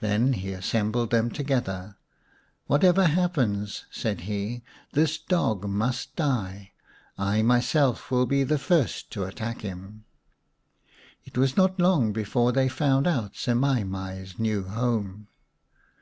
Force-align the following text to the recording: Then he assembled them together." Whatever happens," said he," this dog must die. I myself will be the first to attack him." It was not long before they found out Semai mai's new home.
Then 0.00 0.34
he 0.34 0.52
assembled 0.52 1.10
them 1.10 1.30
together." 1.30 1.96
Whatever 2.66 3.06
happens," 3.06 3.86
said 3.90 4.20
he," 4.28 4.62
this 4.92 5.16
dog 5.16 5.66
must 5.66 6.14
die. 6.14 6.72
I 7.16 7.40
myself 7.40 8.10
will 8.10 8.26
be 8.26 8.44
the 8.44 8.58
first 8.58 9.10
to 9.12 9.24
attack 9.24 9.62
him." 9.62 10.04
It 11.24 11.38
was 11.38 11.56
not 11.56 11.80
long 11.80 12.12
before 12.12 12.52
they 12.52 12.68
found 12.68 13.06
out 13.06 13.32
Semai 13.32 13.82
mai's 13.88 14.38
new 14.38 14.64
home. 14.64 15.26